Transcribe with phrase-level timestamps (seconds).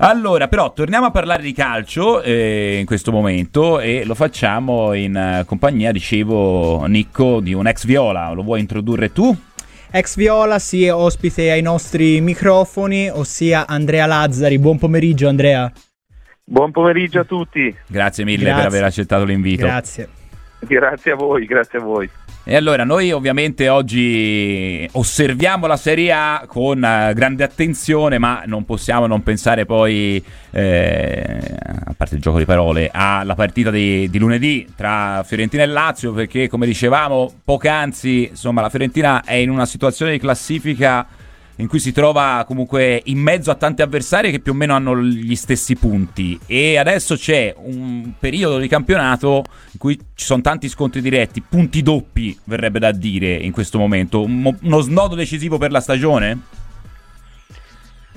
[0.00, 5.40] Allora, però, torniamo a parlare di calcio eh, in questo momento e lo facciamo in
[5.40, 8.30] uh, compagnia, dicevo, Nicco, di un ex Viola.
[8.30, 9.36] Lo vuoi introdurre tu?
[9.90, 14.60] Ex Viola, sì, ospite ai nostri microfoni, ossia Andrea Lazzari.
[14.60, 15.70] Buon pomeriggio, Andrea.
[16.44, 17.74] Buon pomeriggio a tutti.
[17.88, 18.62] Grazie mille grazie.
[18.62, 19.66] per aver accettato l'invito.
[19.66, 20.08] Grazie.
[20.60, 22.08] Grazie a voi, grazie a voi.
[22.50, 28.64] E allora noi ovviamente oggi osserviamo la Serie A con uh, grande attenzione, ma non
[28.64, 31.36] possiamo non pensare poi, eh,
[31.84, 36.14] a parte il gioco di parole, alla partita di, di, lunedì tra Fiorentina e Lazio,
[36.14, 41.06] perché come dicevamo poc'anzi, insomma la Fiorentina è in una situazione di classifica
[41.60, 44.96] in cui si trova comunque in mezzo a tanti avversari che più o meno hanno
[45.00, 50.68] gli stessi punti e adesso c'è un periodo di campionato in cui ci sono tanti
[50.68, 55.80] scontri diretti, punti doppi verrebbe da dire in questo momento, uno snodo decisivo per la
[55.80, 56.38] stagione?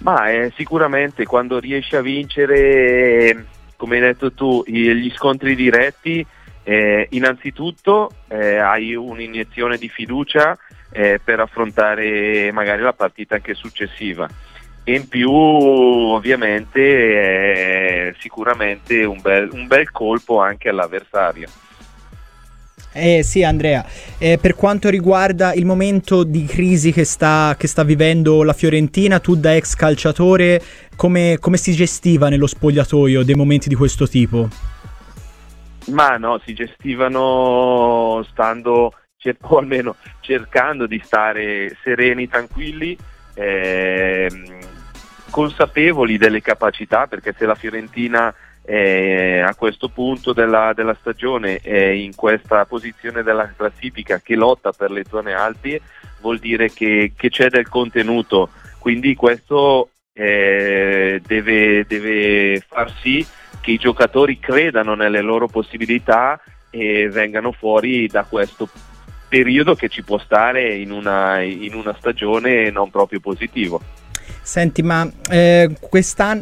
[0.00, 6.24] Ma eh, sicuramente quando riesci a vincere, come hai detto tu, gli scontri diretti,
[6.64, 10.56] eh, innanzitutto eh, hai un'iniezione di fiducia
[10.90, 14.28] eh, per affrontare magari la partita anche successiva.
[14.84, 16.80] E in più ovviamente
[18.10, 21.48] è sicuramente un bel, un bel colpo anche all'avversario.
[22.90, 23.84] Eh sì Andrea,
[24.16, 29.20] eh, per quanto riguarda il momento di crisi che sta, che sta vivendo la Fiorentina,
[29.20, 30.60] tu da ex calciatore
[30.96, 34.48] come, come, si gestiva nello spogliatoio dei momenti di questo tipo?
[35.90, 38.94] Ma no, si gestivano stando
[39.40, 42.96] o almeno cercando di stare sereni, tranquilli,
[43.34, 44.58] ehm,
[45.30, 51.86] consapevoli delle capacità, perché se la Fiorentina è a questo punto della, della, stagione è
[51.86, 55.80] in questa posizione della classifica che lotta per le zone alte,
[56.20, 63.26] vuol dire che, che c'è del contenuto, quindi questo eh, deve, deve far sì
[63.60, 68.68] che i giocatori credano nelle loro possibilità e vengano fuori da questo
[69.28, 73.80] periodo che ci può stare in una, in una stagione non proprio positivo.
[74.42, 75.70] Senti, ma eh,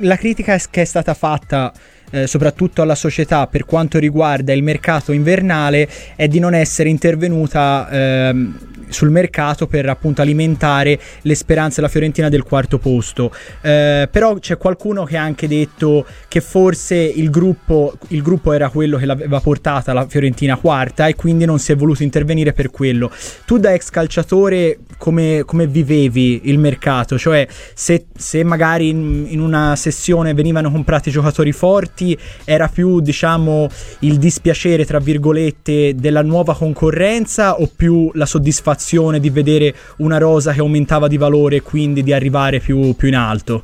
[0.00, 1.72] la critica che è stata fatta
[2.12, 7.88] eh, soprattutto alla società per quanto riguarda il mercato invernale è di non essere intervenuta
[7.90, 8.58] ehm,
[8.92, 13.34] sul mercato per appunto alimentare le speranze della Fiorentina del quarto posto.
[13.62, 18.68] Eh, però c'è qualcuno che ha anche detto che forse il gruppo, il gruppo era
[18.68, 22.70] quello che l'aveva portata la Fiorentina quarta e quindi non si è voluto intervenire per
[22.70, 23.10] quello.
[23.46, 27.18] Tu da ex calciatore come, come vivevi il mercato?
[27.18, 32.01] Cioè se, se magari in, in una sessione venivano comprati giocatori forti
[32.44, 33.68] era più diciamo
[34.00, 40.18] il dispiacere tra virgolette della nuova concorrenza o più la soddisfazione soddisfazione di vedere una
[40.18, 43.62] rosa che aumentava di valore e quindi di arrivare più, più in alto?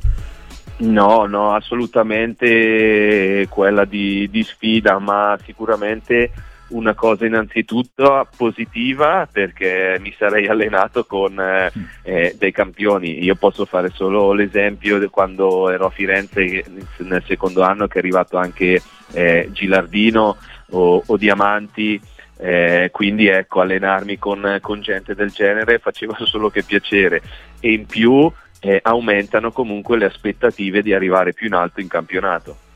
[0.77, 6.31] No, no, assolutamente quella di, di sfida, ma sicuramente
[6.69, 11.71] una cosa innanzitutto positiva perché mi sarei allenato con eh,
[12.03, 13.23] eh, dei campioni.
[13.23, 16.63] Io posso fare solo l'esempio di quando ero a Firenze
[16.97, 18.81] nel secondo anno che è arrivato anche
[19.13, 20.37] eh, Gilardino
[20.71, 21.99] o, o Diamanti
[22.41, 27.21] eh, quindi ecco, allenarmi con, con, gente del genere faceva solo che piacere
[27.59, 28.31] e in più
[28.61, 32.68] eh, aumentano comunque le aspettative di arrivare più in alto in campionato.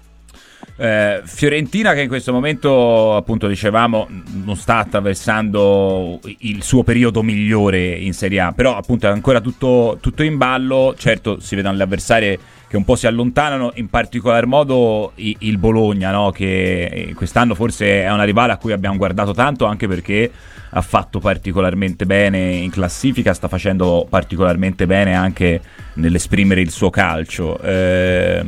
[0.76, 4.08] Eh, Fiorentina che in questo momento appunto dicevamo
[4.44, 9.98] non sta attraversando il suo periodo migliore in Serie A però appunto è ancora tutto,
[10.02, 12.40] tutto in ballo certo si vedono le avversarie
[12.74, 16.32] che un po' si allontanano, in particolar modo il Bologna, no?
[16.32, 20.32] che eh, quest'anno forse è una rivale a cui abbiamo guardato tanto anche perché
[20.72, 25.62] ha fatto particolarmente bene in classifica, sta facendo particolarmente bene anche
[25.94, 27.60] nell'esprimere il suo calcio.
[27.60, 28.44] Eh,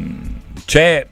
[0.66, 1.06] c'è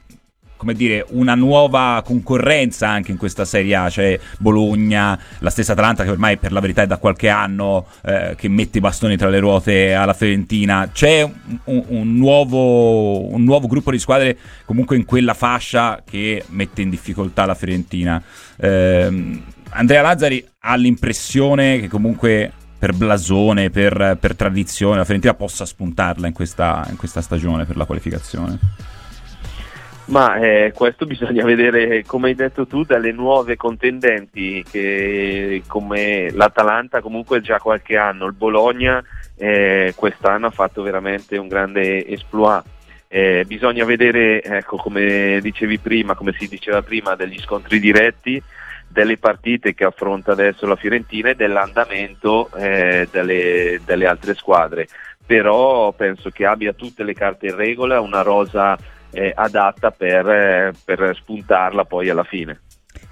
[0.64, 6.06] come dire, una nuova concorrenza anche in questa Serie A, cioè Bologna, la stessa Atalanta
[6.06, 9.28] che ormai per la verità è da qualche anno eh, che mette i bastoni tra
[9.28, 11.22] le ruote alla Fiorentina, c'è
[11.66, 16.90] un, un, nuovo, un nuovo gruppo di squadre comunque in quella fascia che mette in
[16.90, 18.24] difficoltà la Fiorentina.
[18.56, 25.66] Eh, Andrea Lazzari ha l'impressione che comunque per blasone, per, per tradizione, la Fiorentina possa
[25.66, 28.60] spuntarla in questa, in questa stagione per la qualificazione.
[30.06, 37.02] Ma eh, questo bisogna vedere, come hai detto tu, dalle nuove contendenti che come l'Atalanta
[37.02, 39.04] comunque già qualche anno, il Bologna
[39.38, 42.64] eh, quest'anno ha fatto veramente un grande esploit.
[43.08, 48.42] Eh, bisogna vedere, ecco, come dicevi prima, come si diceva prima, degli scontri diretti,
[48.88, 54.88] delle partite che affronta adesso la Fiorentina e dell'andamento eh, delle, delle altre squadre.
[55.26, 58.78] Però penso che abbia tutte le carte in regola, una rosa
[59.14, 62.60] eh, adatta per, eh, per spuntarla poi alla fine.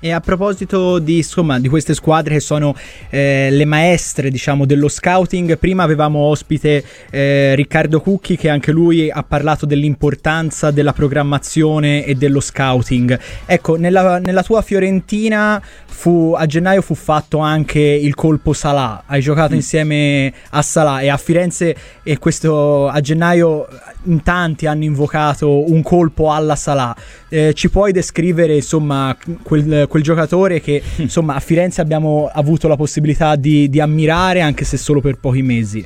[0.04, 2.76] E a proposito di, insomma, di queste squadre che sono
[3.12, 9.12] eh, le maestre diciamo, dello scouting, prima avevamo ospite eh, Riccardo Cucchi che anche lui
[9.12, 13.20] ha parlato dell'importanza della programmazione e dello scouting.
[13.46, 19.22] Ecco, nella, nella tua Fiorentina fu, a gennaio fu fatto anche il colpo Salà, hai
[19.22, 19.58] giocato mm.
[19.58, 23.68] insieme a Salà e a Firenze e questo a gennaio
[24.04, 26.96] in tanti hanno invocato un colpo alla Salà.
[27.30, 32.76] Eh, ci puoi descrivere insomma quel, quel, giocatore che insomma a Firenze abbiamo avuto la
[32.76, 35.86] possibilità di, di ammirare anche se solo per pochi mesi?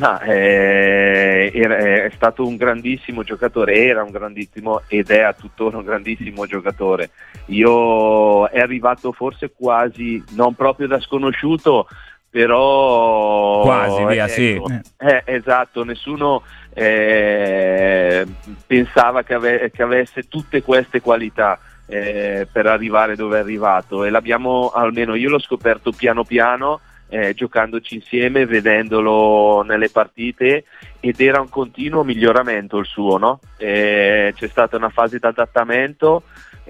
[0.00, 6.46] No, è, è, stato un grandissimo giocatore, era un grandissimo ed è tuttora un grandissimo
[6.46, 7.10] giocatore.
[7.46, 11.86] Io è arrivato forse quasi, non proprio da sconosciuto,
[12.30, 13.62] però...
[13.62, 14.80] Quasi, via, ecco, sì.
[14.98, 16.42] Eh, esatto, nessuno
[16.72, 18.24] eh,
[18.66, 24.10] pensava che, ave- che, avesse tutte queste qualità eh, per arrivare dove è arrivato e
[24.10, 26.80] l'abbiamo, almeno io l'ho scoperto piano piano
[27.10, 30.64] eh, giocandoci insieme, vedendolo nelle partite
[31.00, 33.40] ed era un continuo miglioramento il suo, no?
[33.56, 36.22] eh, c'è stata una fase di adattamento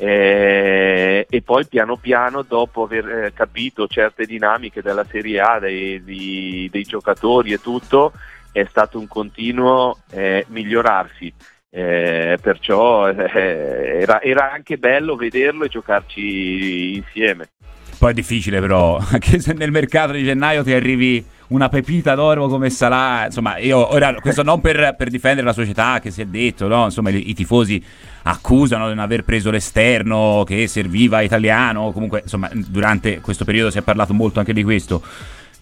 [0.03, 6.03] eh, e poi piano piano dopo aver eh, capito certe dinamiche della Serie A, dei,
[6.03, 8.13] dei, dei giocatori e tutto,
[8.51, 11.31] è stato un continuo eh, migliorarsi.
[11.69, 17.51] Eh, perciò eh, era, era, anche bello vederlo e giocarci insieme.
[17.99, 22.49] Poi è difficile però, anche se nel mercato di gennaio ti arrivi una pepita d'oro
[22.49, 26.25] come Salah, insomma, io ora questo non per, per difendere la società che si è
[26.27, 26.85] detto, no?
[26.85, 27.83] Insomma, i, tifosi
[28.23, 33.79] accusano di non aver preso l'esterno che serviva italiano, comunque, insomma, durante questo periodo si
[33.79, 35.03] è parlato molto anche di questo.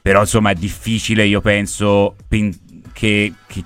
[0.01, 2.17] Però insomma è difficile, io penso,
[2.93, 3.65] che, che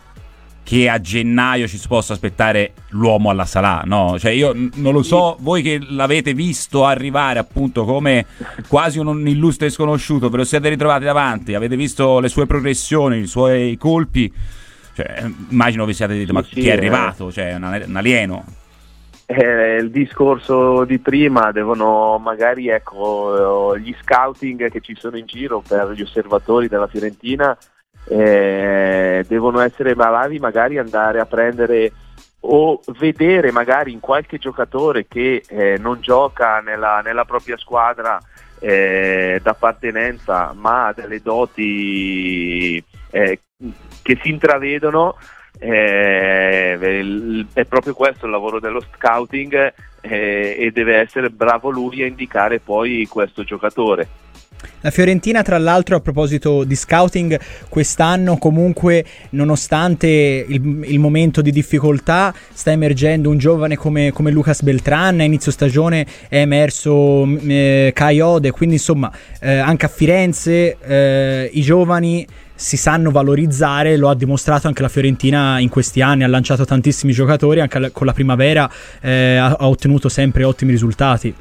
[0.64, 4.18] che a gennaio ci si possa aspettare l'uomo alla Salà, no?
[4.18, 8.26] Cioè io non lo so, voi che l'avete visto arrivare appunto come
[8.68, 13.26] quasi un illustre sconosciuto, ve lo siete ritrovati davanti, avete visto le sue progressioni, i
[13.26, 14.32] suoi colpi,
[14.94, 17.28] cioè, immagino vi siate detto, ma sì, chi è arrivato?
[17.28, 17.32] Eh.
[17.32, 18.44] Cioè, un, un alieno.
[19.26, 25.62] Eh, il discorso di prima devono magari ecco gli scouting che ci sono in giro
[25.66, 27.56] per gli osservatori della Fiorentina
[28.04, 31.92] eh, devono essere bravi magari andare a prendere
[32.44, 38.18] o vedere magari in qualche giocatore che eh, non gioca nella, nella propria squadra
[38.58, 43.40] eh, d'appartenenza ma ha delle doti eh,
[44.02, 45.16] che si intravedono
[45.58, 52.06] eh, è proprio questo il lavoro dello scouting eh, e deve essere bravo lui a
[52.06, 54.08] indicare poi questo giocatore
[54.80, 57.38] la Fiorentina, tra l'altro, a proposito di scouting,
[57.68, 64.62] quest'anno comunque, nonostante il, il momento di difficoltà, sta emergendo un giovane come, come Lucas
[64.62, 65.20] Beltran.
[65.20, 70.76] A inizio stagione è emerso mm, eh, Kai Ode, quindi insomma, eh, anche a Firenze
[70.80, 76.22] eh, i giovani si sanno valorizzare, lo ha dimostrato anche la Fiorentina in questi anni,
[76.22, 78.70] ha lanciato tantissimi giocatori, anche con la primavera
[79.00, 81.34] eh, ha, ha ottenuto sempre ottimi risultati.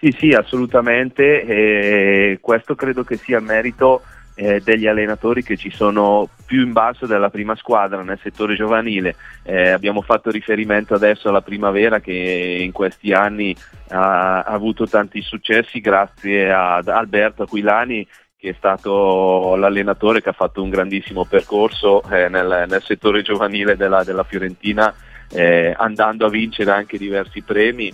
[0.00, 1.42] Sì, sì, assolutamente.
[1.44, 4.00] E questo credo che sia merito
[4.34, 9.14] eh, degli allenatori che ci sono più in basso della prima squadra nel settore giovanile.
[9.42, 12.14] Eh, abbiamo fatto riferimento adesso alla primavera che
[12.62, 13.54] in questi anni
[13.88, 18.06] ha, ha avuto tanti successi grazie ad Alberto Aquilani
[18.38, 23.76] che è stato l'allenatore che ha fatto un grandissimo percorso eh, nel, nel, settore giovanile
[23.76, 24.94] della, della Fiorentina
[25.30, 27.92] eh, andando a vincere anche diversi premi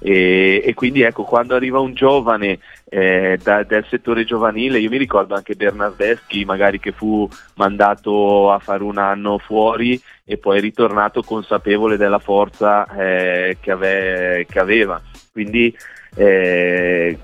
[0.00, 4.96] e, e, quindi ecco quando arriva un giovane eh, da, del settore giovanile io mi
[4.96, 11.22] ricordo anche Bernardeschi magari che fu mandato a fare un anno fuori e poi ritornato
[11.22, 15.00] consapevole della forza eh, che, ave, che, aveva.
[15.32, 15.74] Quindi
[16.14, 17.18] eh,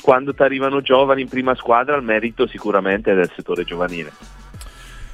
[0.00, 4.39] quando ti arrivano giovani in prima squadra il merito sicuramente è del settore giovanile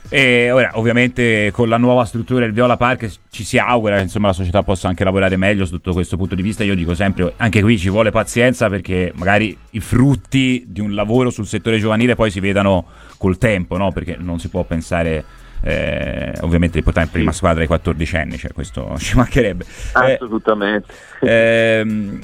[0.08, 4.28] e ora, ovviamente, con la nuova struttura del Viola Park ci si augura che insomma,
[4.28, 6.62] la società possa anche lavorare meglio sotto questo punto di vista.
[6.62, 11.30] Io dico sempre, anche qui ci vuole pazienza perché magari i frutti di un lavoro
[11.30, 12.86] sul settore giovanile poi si vedano
[13.18, 13.90] col tempo, no?
[13.92, 15.44] perché non si può pensare.
[15.62, 19.64] Eh, ovviamente di portare in prima squadra ai 14 anni, cioè questo ci mancherebbe.
[19.92, 20.92] Assolutamente.
[21.20, 22.20] Eh, ehm,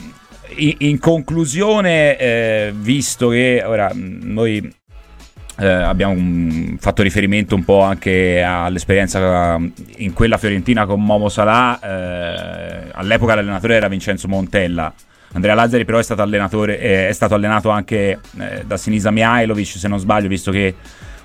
[0.56, 4.70] in, in, conclusione, eh, visto che ora noi
[5.58, 9.58] eh, abbiamo un, fatto riferimento un po' anche all'esperienza
[9.96, 11.78] in quella fiorentina con Momo Salah.
[11.80, 14.92] Eh, all'epoca l'allenatore era Vincenzo Montella.
[15.34, 16.24] Andrea Lazzari però è stato,
[16.66, 20.74] eh, è stato allenato anche eh, da Sinisa Mihailovic, se non sbaglio, visto che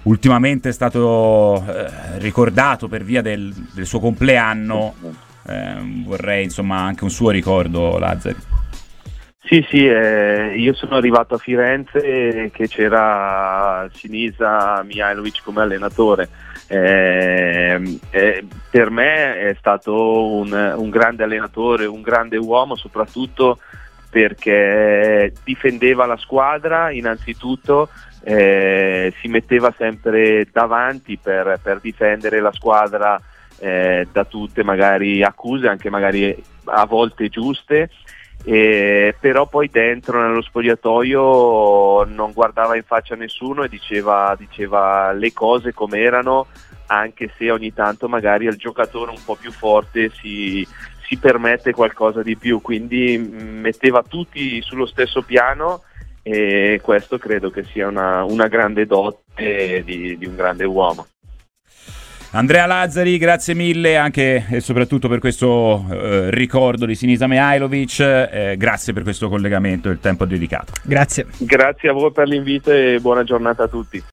[0.03, 4.93] ultimamente è stato eh, ricordato per via del, del suo compleanno
[5.47, 8.37] eh, vorrei insomma anche un suo ricordo, Lazzari.
[9.47, 16.27] Sì, sì, eh, io sono arrivato a Firenze che c'era Sinisa Mihailovic come allenatore.
[16.67, 23.59] Eh, eh, per me è stato un, un, grande allenatore, un grande uomo, soprattutto
[24.09, 27.87] perché difendeva la squadra innanzitutto,
[28.23, 33.17] eh, si metteva sempre davanti per, per difendere la squadra
[33.59, 36.35] eh, da tutte magari accuse, anche magari
[36.65, 37.89] a volte giuste
[38.43, 45.33] eh, però poi dentro nello spogliatoio non guardava in faccia nessuno e diceva, diceva le
[45.33, 46.47] cose come erano
[46.87, 50.65] anche se ogni tanto magari al giocatore un po' più forte si,
[51.07, 52.61] si permette qualcosa di più.
[52.61, 55.83] Quindi metteva tutti sullo stesso piano
[56.21, 61.05] e questo credo che sia una, una grande dote di, di un grande uomo
[62.31, 67.99] Andrea Lazzari, grazie mille anche e soprattutto per questo eh, ricordo di Sinisa Mihailovic.
[67.99, 70.73] Eh, grazie per questo collegamento e il tempo dedicato.
[70.83, 71.25] Grazie.
[71.37, 74.03] Grazie a voi per l'invito e buona giornata a tutti.